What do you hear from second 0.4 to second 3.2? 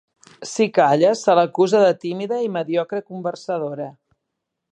Si calla, se l'acusa de tímida i mediocre